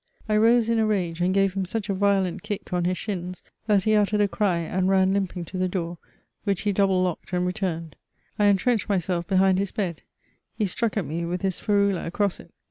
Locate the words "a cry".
4.21-4.57